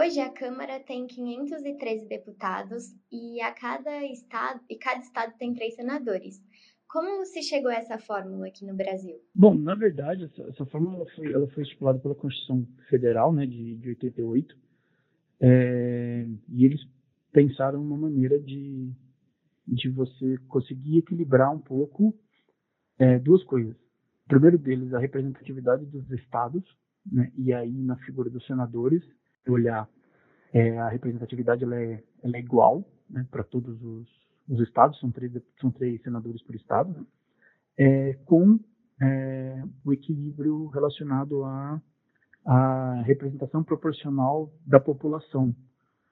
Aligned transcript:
Hoje 0.00 0.18
a 0.18 0.30
Câmara 0.30 0.80
tem 0.80 1.06
513 1.06 2.08
deputados 2.08 2.84
e 3.12 3.38
a 3.42 3.52
cada 3.52 4.02
estado 4.06 4.58
e 4.66 4.74
cada 4.74 4.98
estado 5.02 5.34
tem 5.36 5.52
três 5.52 5.74
senadores. 5.74 6.42
Como 6.88 7.26
se 7.26 7.42
chegou 7.42 7.70
a 7.70 7.74
essa 7.74 7.98
fórmula 7.98 8.46
aqui 8.46 8.64
no 8.64 8.74
Brasil? 8.74 9.16
Bom, 9.34 9.54
na 9.54 9.74
verdade, 9.74 10.24
essa, 10.24 10.42
essa 10.44 10.64
fórmula 10.64 11.04
foi, 11.14 11.30
ela 11.30 11.46
foi, 11.48 11.64
estipulada 11.64 11.98
pela 11.98 12.14
Constituição 12.14 12.66
Federal, 12.88 13.30
né, 13.30 13.44
de, 13.44 13.76
de 13.76 13.90
88, 13.90 14.56
é, 15.38 16.26
e 16.48 16.64
eles 16.64 16.80
pensaram 17.30 17.82
uma 17.82 17.98
maneira 17.98 18.40
de, 18.40 18.90
de 19.68 19.90
você 19.90 20.38
conseguir 20.48 20.96
equilibrar 20.96 21.54
um 21.54 21.60
pouco 21.60 22.18
é, 22.98 23.18
duas 23.18 23.44
coisas. 23.44 23.76
O 24.24 24.28
primeiro 24.28 24.56
deles, 24.56 24.94
a 24.94 24.98
representatividade 24.98 25.84
dos 25.84 26.10
estados, 26.10 26.64
né, 27.04 27.30
e 27.36 27.52
aí 27.52 27.82
na 27.82 27.96
figura 27.96 28.30
dos 28.30 28.46
senadores, 28.46 29.04
olhar 29.48 29.88
é, 30.52 30.78
a 30.78 30.88
representatividade 30.88 31.64
ela 31.64 31.76
é, 31.76 32.02
ela 32.22 32.36
é 32.36 32.40
igual 32.40 32.84
né, 33.08 33.26
para 33.30 33.44
todos 33.44 33.80
os, 33.82 34.08
os, 34.48 34.60
estados, 34.60 34.98
são 34.98 35.10
três, 35.10 35.32
são 35.60 35.70
três 35.70 36.02
senadores 36.02 36.42
por 36.42 36.54
estado, 36.54 36.92
né, 36.92 37.06
é, 37.78 38.14
com 38.24 38.58
é, 39.00 39.62
o 39.84 39.92
equilíbrio 39.92 40.66
relacionado 40.66 41.44
à, 41.44 41.80
representação 43.04 43.62
proporcional 43.62 44.52
da 44.66 44.80
população 44.80 45.54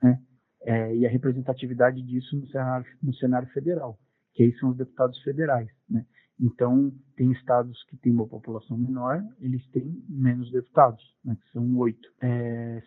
né, 0.02 0.20
é, 0.62 0.94
e 0.94 1.06
a 1.06 1.10
representatividade 1.10 2.02
disso 2.02 2.36
no 2.36 2.46
cenário, 2.46 2.86
no 3.02 3.14
cenário 3.14 3.48
federal, 3.48 3.98
que 4.34 4.42
aí 4.44 4.52
são 4.58 4.70
os 4.70 4.76
deputados 4.76 5.20
federais. 5.22 5.68
Né. 5.88 6.04
Então, 6.40 6.92
tem 7.16 7.32
estados 7.32 7.82
que 7.84 7.96
têm 7.96 8.12
uma 8.12 8.26
população 8.26 8.78
menor, 8.78 9.22
eles 9.40 9.66
têm 9.70 10.04
menos 10.08 10.50
deputados, 10.52 11.02
né, 11.24 11.36
que 11.40 11.50
são 11.52 11.76
oito. 11.78 12.08
É, 12.20 12.37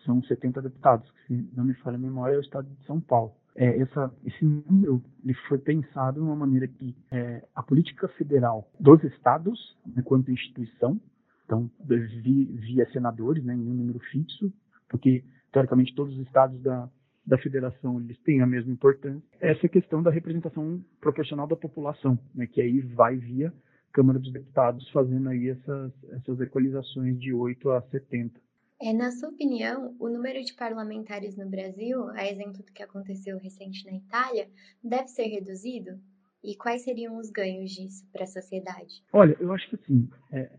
são 0.04 0.22
70 0.22 0.62
deputados, 0.62 1.10
que 1.10 1.26
se 1.26 1.48
não 1.56 1.64
me 1.64 1.74
falha 1.74 1.96
a 1.96 2.00
memória, 2.00 2.34
é 2.34 2.38
o 2.38 2.42
estado 2.42 2.68
de 2.68 2.86
São 2.86 3.00
Paulo. 3.00 3.32
É, 3.54 3.80
essa, 3.80 4.10
esse 4.24 4.44
número 4.44 5.02
ele 5.22 5.34
foi 5.48 5.58
pensado 5.58 6.20
de 6.20 6.26
uma 6.26 6.36
maneira 6.36 6.66
que 6.66 6.94
é, 7.10 7.44
a 7.54 7.62
política 7.62 8.08
federal 8.08 8.70
dos 8.80 9.02
estados, 9.04 9.76
enquanto 9.96 10.30
instituição, 10.30 10.98
então 11.44 11.70
via, 11.84 12.90
senadores, 12.92 13.44
né, 13.44 13.54
em 13.54 13.60
um 13.60 13.74
número 13.74 13.98
fixo, 14.10 14.50
porque 14.88 15.22
teoricamente 15.52 15.94
todos 15.94 16.14
os 16.14 16.26
estados 16.26 16.58
da, 16.62 16.88
da 17.26 17.36
federação 17.38 18.00
eles 18.00 18.18
têm 18.22 18.40
a 18.40 18.46
mesma 18.46 18.72
importância. 18.72 19.22
Essa 19.38 19.68
questão 19.68 20.02
da 20.02 20.10
representação 20.10 20.82
proporcional 20.98 21.46
da 21.46 21.56
população, 21.56 22.18
né, 22.34 22.46
que 22.46 22.60
aí 22.60 22.80
vai 22.80 23.16
via 23.16 23.52
Câmara 23.92 24.18
dos 24.18 24.32
Deputados 24.32 24.88
fazendo 24.90 25.28
aí 25.28 25.50
essas, 25.50 25.92
essas 26.12 26.40
equalizações 26.40 27.20
de 27.20 27.32
8 27.32 27.70
a 27.70 27.82
70. 27.82 28.40
É, 28.82 28.92
na 28.92 29.12
sua 29.12 29.28
opinião, 29.28 29.94
o 30.00 30.08
número 30.08 30.42
de 30.42 30.52
parlamentares 30.54 31.36
no 31.36 31.48
Brasil, 31.48 32.08
a 32.10 32.26
exemplo 32.26 32.64
do 32.64 32.72
que 32.72 32.82
aconteceu 32.82 33.38
recente 33.38 33.86
na 33.86 33.96
Itália, 33.96 34.48
deve 34.82 35.06
ser 35.06 35.28
reduzido? 35.28 36.00
E 36.42 36.56
quais 36.56 36.82
seriam 36.82 37.16
os 37.16 37.30
ganhos 37.30 37.70
disso 37.70 38.04
para 38.10 38.24
a 38.24 38.26
sociedade? 38.26 39.04
Olha, 39.12 39.36
eu 39.38 39.52
acho 39.52 39.70
que 39.70 39.76
assim, 39.76 40.10
é, 40.32 40.50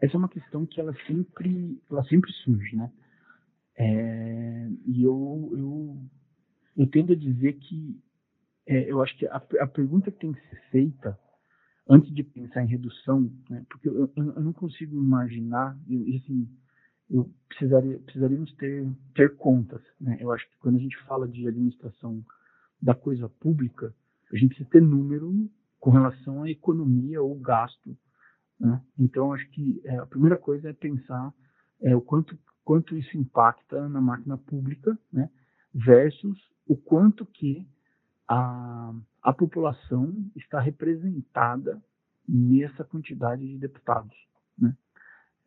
essa 0.00 0.16
é 0.16 0.18
uma 0.18 0.30
questão 0.30 0.64
que 0.64 0.80
ela 0.80 0.96
sempre, 1.06 1.78
ela 1.90 2.02
sempre 2.04 2.32
surge, 2.44 2.74
né? 2.74 2.90
É, 3.76 4.68
e 4.86 5.02
eu, 5.02 5.50
eu, 5.52 5.96
eu 6.78 6.86
tendo 6.86 7.12
a 7.12 7.16
dizer 7.16 7.58
que 7.58 8.00
é, 8.66 8.90
eu 8.90 9.02
acho 9.02 9.14
que 9.18 9.26
a, 9.26 9.36
a, 9.36 9.66
pergunta 9.66 10.10
que 10.10 10.18
tem 10.18 10.32
que 10.32 10.40
ser 10.48 10.62
feita 10.70 11.18
antes 11.86 12.10
de 12.14 12.22
pensar 12.22 12.64
em 12.64 12.68
redução, 12.68 13.30
né, 13.50 13.66
porque 13.68 13.86
eu, 13.86 14.10
eu, 14.16 14.32
eu, 14.34 14.42
não 14.42 14.54
consigo 14.54 14.96
imaginar, 14.96 15.78
e 15.86 16.16
assim, 16.16 16.48
eu 17.10 17.30
precisaria, 17.48 17.98
precisaríamos 18.00 18.52
ter, 18.54 18.88
ter 19.14 19.36
contas. 19.36 19.82
Né? 20.00 20.16
Eu 20.20 20.32
acho 20.32 20.48
que 20.48 20.56
quando 20.58 20.76
a 20.76 20.80
gente 20.80 20.96
fala 21.04 21.28
de 21.28 21.46
administração 21.46 22.24
da 22.80 22.94
coisa 22.94 23.28
pública, 23.28 23.94
a 24.32 24.36
gente 24.36 24.48
precisa 24.48 24.68
ter 24.70 24.82
número 24.82 25.48
com 25.78 25.90
relação 25.90 26.42
à 26.42 26.50
economia 26.50 27.22
ou 27.22 27.38
gasto. 27.38 27.96
Né? 28.58 28.82
Então, 28.98 29.32
acho 29.32 29.48
que 29.50 29.80
é, 29.84 29.96
a 29.98 30.06
primeira 30.06 30.36
coisa 30.36 30.70
é 30.70 30.72
pensar 30.72 31.32
é, 31.80 31.94
o 31.94 32.00
quanto 32.00 32.36
quanto 32.66 32.96
isso 32.96 33.16
impacta 33.16 33.88
na 33.88 34.00
máquina 34.00 34.36
pública, 34.36 34.98
né, 35.12 35.30
versus 35.72 36.36
o 36.66 36.76
quanto 36.76 37.24
que 37.24 37.64
a, 38.28 38.92
a 39.22 39.32
população 39.32 40.12
está 40.34 40.58
representada 40.58 41.80
nessa 42.28 42.82
quantidade 42.82 43.46
de 43.46 43.56
deputados. 43.56 44.16
Né? 44.58 44.76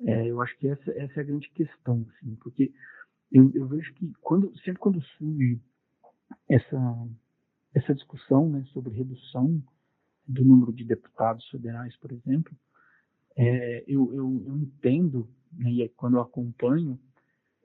É, 0.05 0.27
eu 0.27 0.41
acho 0.41 0.57
que 0.57 0.67
essa, 0.67 0.91
essa, 0.91 1.19
é 1.19 1.21
a 1.21 1.25
grande 1.25 1.49
questão, 1.49 2.05
assim, 2.09 2.35
porque 2.35 2.71
eu, 3.31 3.51
eu, 3.53 3.67
vejo 3.67 3.93
que 3.95 4.11
quando, 4.21 4.55
sempre 4.59 4.79
quando 4.79 5.01
surge 5.01 5.59
essa, 6.47 7.07
essa 7.73 7.93
discussão 7.93 8.49
né, 8.49 8.63
sobre 8.71 8.95
redução 8.95 9.61
do 10.25 10.45
número 10.45 10.71
de 10.71 10.85
deputados 10.85 11.47
federais, 11.49 11.95
por 11.97 12.11
exemplo, 12.11 12.55
é, 13.35 13.83
eu, 13.87 14.13
eu, 14.13 14.43
eu, 14.47 14.57
entendo, 14.57 15.29
né, 15.51 15.69
e 15.69 15.89
quando 15.89 16.15
eu 16.15 16.21
acompanho, 16.21 16.97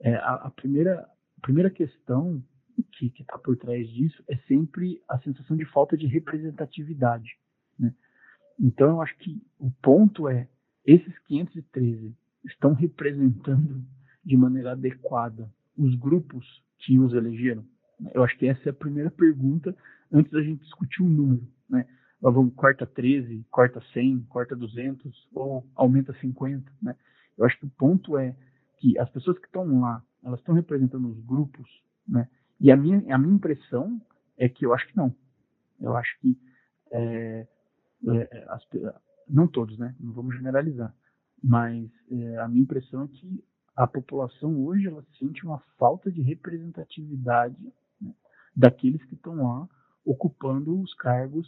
é, 0.01 0.15
a, 0.15 0.33
a, 0.35 0.51
primeira, 0.51 1.01
a 1.37 1.41
primeira 1.41 1.69
questão 1.69 2.43
que 2.91 3.07
está 3.21 3.37
por 3.37 3.55
trás 3.55 3.87
disso 3.89 4.21
é 4.27 4.35
sempre 4.47 5.01
a 5.07 5.17
sensação 5.19 5.55
de 5.55 5.65
falta 5.65 5.95
de 5.95 6.07
representatividade. 6.07 7.37
Né? 7.79 7.93
Então, 8.59 8.89
eu 8.89 9.01
acho 9.01 9.17
que 9.17 9.41
o 9.57 9.71
ponto 9.71 10.27
é: 10.27 10.47
esses 10.85 11.17
513 11.19 12.13
estão 12.45 12.73
representando 12.73 13.83
de 14.23 14.37
maneira 14.37 14.71
adequada 14.71 15.49
os 15.77 15.95
grupos 15.95 16.45
que 16.79 16.99
os 16.99 17.13
elegeram? 17.13 17.65
Eu 18.13 18.23
acho 18.23 18.37
que 18.37 18.47
essa 18.47 18.69
é 18.69 18.71
a 18.71 18.73
primeira 18.73 19.09
pergunta 19.09 19.75
antes 20.11 20.31
da 20.31 20.41
gente 20.41 20.63
discutir 20.63 21.01
o 21.01 21.05
um 21.05 21.09
número. 21.09 21.47
Né? 21.69 21.85
Vamos, 22.21 22.53
corta 22.55 22.85
13, 22.85 23.45
corta 23.49 23.81
100, 23.93 24.21
corta 24.29 24.55
200 24.55 25.29
ou 25.33 25.65
aumenta 25.75 26.13
50. 26.13 26.71
Né? 26.81 26.95
Eu 27.37 27.45
acho 27.45 27.57
que 27.59 27.65
o 27.65 27.69
ponto 27.69 28.17
é 28.17 28.35
que 28.77 28.97
as 28.99 29.09
pessoas 29.09 29.37
que 29.39 29.45
estão 29.45 29.81
lá, 29.81 30.03
elas 30.23 30.39
estão 30.39 30.55
representando 30.55 31.09
os 31.09 31.19
grupos, 31.25 31.69
né? 32.07 32.27
E 32.59 32.71
a 32.71 32.77
minha, 32.77 32.97
a 33.13 33.17
minha 33.17 33.35
impressão 33.35 34.01
é 34.37 34.47
que 34.47 34.65
eu 34.65 34.73
acho 34.73 34.87
que 34.87 34.95
não. 34.95 35.13
Eu 35.79 35.95
acho 35.95 36.17
que 36.19 36.37
é, 36.91 37.47
é, 38.07 38.45
as, 38.49 38.63
não 39.27 39.47
todos, 39.47 39.77
né? 39.77 39.95
Não 39.99 40.13
vamos 40.13 40.35
generalizar, 40.35 40.93
mas 41.43 41.89
é, 42.11 42.37
a 42.39 42.47
minha 42.47 42.63
impressão 42.63 43.03
é 43.03 43.07
que 43.07 43.43
a 43.75 43.85
população 43.85 44.65
hoje 44.65 44.87
ela 44.87 45.05
sente 45.19 45.45
uma 45.45 45.59
falta 45.77 46.11
de 46.11 46.21
representatividade 46.21 47.57
né, 48.01 48.13
daqueles 48.55 49.03
que 49.05 49.15
estão 49.15 49.35
lá 49.35 49.67
ocupando 50.05 50.79
os 50.79 50.93
cargos 50.95 51.47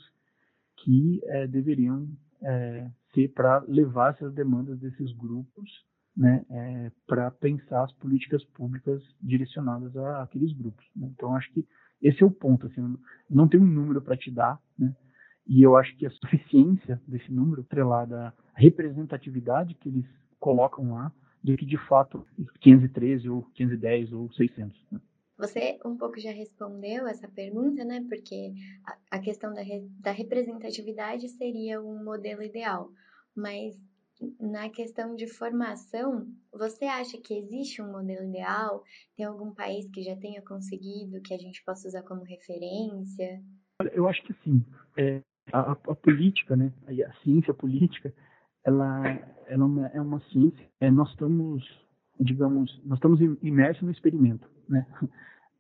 que 0.78 1.22
é, 1.25 1.48
deveriam 1.48 2.08
é, 2.42 2.90
ser 3.14 3.30
para 3.34 3.59
levar 3.68 4.14
essas 4.14 4.34
demandas 4.34 4.80
desses 4.80 5.12
grupos 5.14 5.70
né, 6.16 6.44
é, 6.50 6.92
para 7.06 7.30
pensar 7.31 7.84
as 7.84 7.94
políticas 7.94 8.44
públicas 8.46 9.02
direcionadas 9.22 9.96
a, 9.96 10.24
aqueles 10.24 10.52
grupos. 10.54 10.86
Né? 10.96 11.08
Então, 11.14 11.36
acho 11.36 11.52
que 11.54 11.66
esse 12.02 12.24
é 12.24 12.25
o 12.25 12.31
ponto. 12.31 12.66
Assim, 12.68 12.81
não 13.30 13.48
tenho 13.48 13.64
um 13.64 13.68
número 13.68 14.02
para 14.02 14.18
te 14.18 14.31
dar, 14.31 14.59
né? 14.78 14.96
E 15.47 15.62
eu 15.62 15.75
acho 15.75 15.96
que 15.97 16.06
a 16.06 16.12
suficiência 16.12 17.02
desse 17.08 17.31
número, 17.31 17.62
atrelada 17.62 18.28
à 18.28 18.34
representatividade 18.53 19.75
que 19.75 19.90
eles 19.90 20.06
colocam 20.40 20.94
lá, 20.94 21.12
do 21.44 21.56
que 21.56 21.66
de 21.66 21.78
fato 21.88 22.25
513 22.59 23.30
ou 23.30 23.44
510 23.53 24.13
ou 24.13 24.31
600. 24.34 24.78
Né? 24.91 25.00
Você 25.38 25.80
um 25.86 25.96
pouco 25.96 26.19
já 26.19 26.31
respondeu 26.31 27.07
essa 27.07 27.28
pergunta, 27.28 27.86
né? 27.86 28.03
Porque 28.09 28.53
a, 29.12 29.19
questão 29.19 29.53
da, 29.53 29.62
re, 29.62 29.88
da 30.00 30.12
representatividade 30.12 31.30
seria 31.30 31.81
um 31.81 32.03
modelo 32.03 32.41
ideal, 32.41 32.91
mas 33.36 33.80
na 34.40 34.68
questão 34.69 35.16
de 35.16 35.28
formação, 35.28 36.28
você 36.51 36.86
acha 36.86 37.19
que 37.19 37.38
existe 37.38 37.83
um 37.83 37.92
modelo 37.92 38.27
ideal? 38.27 38.83
Tem 39.16 39.25
algum 39.25 39.54
país 39.54 39.88
que 39.92 40.01
já 40.01 40.16
tenha 40.16 40.42
conseguido, 40.42 41.22
que 41.22 41.36
a 41.36 41.38
gente 41.38 41.63
possa 41.63 41.88
usar 41.88 42.01
como 42.01 42.24
referência? 42.24 43.39
Eu 43.94 44.07
acho 44.07 44.24
que 44.24 44.33
sim. 44.44 44.66
É, 44.98 45.22
a, 45.52 45.72
a, 45.72 45.96
política, 45.96 46.56
né, 46.56 46.72
a 46.88 47.14
ciência 47.24 47.54
política, 47.54 48.14
ela, 48.64 49.04
ela 49.48 49.90
é 49.94 50.02
uma 50.02 50.20
ciência. 50.32 50.68
É, 50.80 50.92
nós 50.92 51.10
estamos, 51.10 51.64
digamos, 52.20 52.82
nós 52.86 52.98
estamos 52.98 53.20
imersos 53.42 53.84
no 53.84 53.92
experimento, 53.92 54.48
né? 54.68 54.86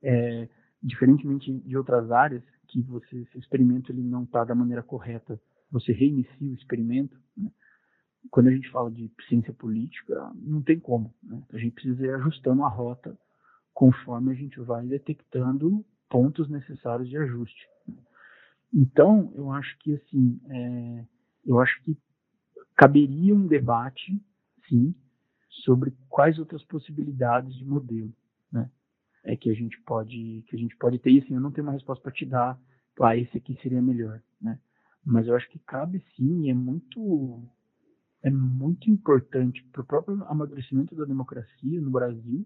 É, 0.03 0.47
diferentemente 0.81 1.51
de 1.51 1.75
outras 1.75 2.11
áreas, 2.11 2.43
que 2.67 2.83
você, 2.83 3.25
se 3.25 3.37
o 3.37 3.39
experimento 3.39 3.91
ele 3.91 4.03
não 4.03 4.23
está 4.23 4.43
da 4.43 4.53
maneira 4.53 4.83
correta, 4.83 5.41
você 5.71 5.91
reinicia 5.91 6.47
o 6.47 6.53
experimento. 6.53 7.19
Né? 7.35 7.49
quando 8.29 8.47
a 8.47 8.51
gente 8.51 8.69
fala 8.71 8.91
de 8.91 9.11
ciência 9.27 9.53
política, 9.53 10.31
não 10.35 10.61
tem 10.61 10.79
como. 10.79 11.13
Né? 11.23 11.41
A 11.53 11.57
gente 11.57 11.73
precisa 11.73 12.05
ir 12.05 12.15
ajustando 12.15 12.63
a 12.63 12.69
rota 12.69 13.17
conforme 13.73 14.31
a 14.31 14.35
gente 14.35 14.59
vai 14.59 14.85
detectando 14.85 15.85
pontos 16.09 16.49
necessários 16.49 17.09
de 17.09 17.17
ajuste. 17.17 17.67
Então, 18.73 19.31
eu 19.35 19.51
acho 19.51 19.77
que 19.79 19.93
assim, 19.95 20.39
é, 20.49 21.05
eu 21.45 21.59
acho 21.59 21.81
que 21.83 21.97
caberia 22.75 23.33
um 23.33 23.47
debate, 23.47 24.21
sim, 24.67 24.93
sobre 25.63 25.93
quais 26.09 26.37
outras 26.37 26.63
possibilidades 26.63 27.55
de 27.55 27.65
modelo. 27.65 28.13
Né? 28.51 28.69
é 29.27 29.35
que 29.35 29.49
a 29.49 29.53
gente 29.53 29.79
pode 29.81 30.43
que 30.47 30.55
a 30.55 30.59
gente 30.59 30.75
pode 30.77 30.97
ter. 30.99 31.11
E 31.11 31.19
assim, 31.19 31.35
eu 31.35 31.41
não 31.41 31.51
tenho 31.51 31.67
uma 31.67 31.73
resposta 31.73 32.01
para 32.01 32.11
te 32.11 32.25
dar. 32.25 32.59
Ah, 32.99 33.15
esse 33.15 33.37
aqui 33.37 33.57
seria 33.61 33.81
melhor, 33.81 34.21
né? 34.41 34.59
Mas 35.05 35.27
eu 35.27 35.35
acho 35.35 35.47
que 35.49 35.59
cabe 35.59 36.03
sim, 36.15 36.49
é 36.49 36.53
muito 36.53 37.43
é 38.23 38.31
muito 38.31 38.89
importante 38.89 39.63
para 39.71 39.81
o 39.81 39.85
próprio 39.85 40.23
amadurecimento 40.25 40.95
da 40.95 41.05
democracia 41.05 41.79
no 41.79 41.91
Brasil 41.91 42.45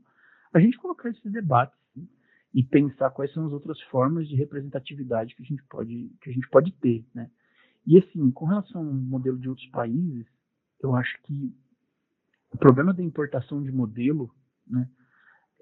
a 0.53 0.59
gente 0.59 0.77
colocar 0.77 1.09
esses 1.09 1.31
debates 1.31 1.77
sim, 1.93 2.05
e 2.53 2.63
pensar 2.63 3.11
quais 3.11 3.31
são 3.33 3.45
as 3.45 3.53
outras 3.53 3.79
formas 3.83 4.27
de 4.27 4.35
representatividade 4.35 5.35
que 5.35 5.43
a 5.43 5.45
gente 5.45 5.63
pode 5.69 6.11
que 6.21 6.29
a 6.29 6.33
gente 6.33 6.49
pode 6.49 6.71
ter, 6.73 7.05
né? 7.13 7.29
E 7.85 7.97
assim, 7.97 8.29
com 8.31 8.45
relação 8.45 8.81
ao 8.81 8.93
modelo 8.93 9.39
de 9.39 9.49
outros 9.49 9.67
países, 9.69 10.27
eu 10.81 10.95
acho 10.95 11.21
que 11.23 11.55
o 12.51 12.57
problema 12.57 12.93
da 12.93 13.01
importação 13.01 13.63
de 13.63 13.71
modelo, 13.71 14.33
né, 14.67 14.89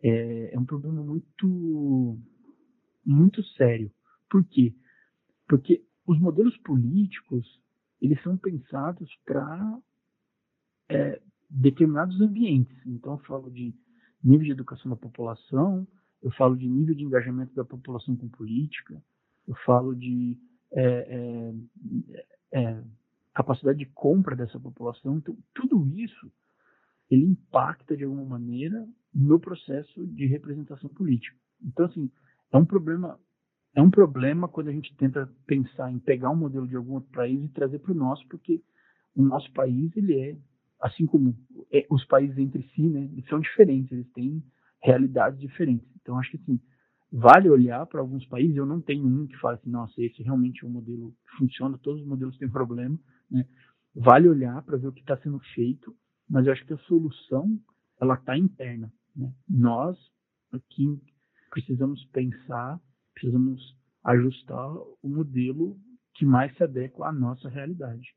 é, 0.02 0.56
é 0.56 0.60
um 0.60 0.66
problema 0.66 1.04
muito, 1.04 2.18
muito 3.06 3.44
sério. 3.56 3.92
Por 4.30 4.44
quê? 4.44 4.76
Porque 5.48 5.86
os 6.06 6.20
modelos 6.20 6.58
políticos, 6.58 7.46
eles 8.02 8.22
são 8.24 8.38
pensados 8.38 9.10
para 9.26 9.80
é, 10.90 11.22
determinados 11.50 12.20
ambientes. 12.20 12.76
Então, 12.86 13.14
eu 13.14 13.20
falo 13.20 13.50
de 13.52 13.74
nível 14.24 14.46
de 14.46 14.52
educação 14.52 14.90
da 14.90 14.98
população, 14.98 15.88
eu 16.22 16.32
falo 16.32 16.56
de 16.56 16.68
nível 16.68 16.96
de 16.96 17.04
engajamento 17.04 17.54
da 17.56 17.64
população 17.64 18.16
com 18.16 18.28
política, 18.30 19.02
eu 19.48 19.56
falo 19.66 19.96
de 19.96 20.38
é, 20.72 21.54
é, 22.54 22.60
é 22.60 22.84
capacidade 23.34 23.80
de 23.80 23.86
compra 23.88 24.36
dessa 24.36 24.60
população. 24.60 25.18
Então, 25.18 25.38
tudo 25.54 25.88
isso 25.98 26.32
ele 27.10 27.26
impacta 27.26 27.96
de 27.96 28.04
alguma 28.04 28.26
maneira 28.26 28.88
no 29.14 29.40
processo 29.40 30.06
de 30.08 30.28
representação 30.28 30.90
política. 30.90 31.36
Então, 31.64 31.86
assim, 31.86 32.12
é 32.52 32.58
um 32.58 32.66
problema 32.66 33.20
é 33.76 33.82
um 33.82 33.90
problema 33.90 34.48
quando 34.48 34.70
a 34.70 34.74
gente 34.74 34.96
tenta 34.98 35.32
pensar 35.46 35.92
em 35.92 36.00
pegar 36.00 36.32
um 36.32 36.36
modelo 36.36 36.68
de 36.68 36.76
algum 36.76 36.96
outro 36.96 37.12
país 37.12 37.44
e 37.44 37.50
trazer 37.50 37.80
para 37.80 37.92
o 37.92 37.96
nosso, 37.96 38.28
porque 38.28 38.62
o 39.16 39.22
nosso 39.22 39.52
país 39.54 39.96
ele 39.96 40.20
é 40.20 40.38
assim 40.82 41.06
como 41.06 41.36
é, 41.72 41.86
os 41.90 42.04
países 42.06 42.38
entre 42.38 42.64
si, 42.74 42.82
né, 42.82 43.10
são 43.30 43.40
diferentes, 43.40 43.92
eles 43.92 44.10
têm 44.14 44.44
realidades 44.82 45.40
diferentes. 45.40 45.88
Então, 46.10 46.18
acho 46.18 46.32
que 46.32 46.38
assim, 46.38 46.60
vale 47.12 47.48
olhar 47.52 47.86
para 47.86 48.00
alguns 48.02 48.26
países. 48.26 48.58
Eu 48.58 48.66
não 48.66 48.82
tenho 48.82 49.06
um 49.06 49.28
que 49.28 49.38
fale 49.38 49.60
assim, 49.60 49.70
nossa, 49.70 49.94
esse 50.02 50.24
realmente 50.24 50.66
é 50.66 50.68
um 50.68 50.72
modelo 50.72 51.12
que 51.12 51.38
funciona, 51.38 51.78
todos 51.78 52.02
os 52.02 52.08
modelos 52.08 52.36
têm 52.40 52.50
problema, 52.50 52.98
né? 53.30 53.46
Vale 53.94 54.28
olhar 54.28 54.60
para 54.64 54.78
ver 54.78 54.88
o 54.88 54.92
que 54.92 55.02
está 55.02 55.16
sendo 55.18 55.40
feito, 55.54 55.96
mas 56.28 56.48
eu 56.48 56.54
acho 56.54 56.66
que 56.66 56.74
a 56.74 56.78
solução 56.80 57.60
ela 58.02 58.16
está 58.16 58.36
interna. 58.36 58.92
Né? 59.16 59.32
Nós 59.48 59.98
aqui 60.52 61.00
precisamos 61.52 62.04
pensar, 62.06 62.80
precisamos 63.14 63.62
ajustar 64.04 64.72
o 65.04 65.10
modelo 65.10 65.78
que 66.16 66.26
mais 66.26 66.56
se 66.58 66.64
adequa 66.64 67.08
à 67.08 67.12
nossa 67.12 67.50
realidade. 67.50 68.16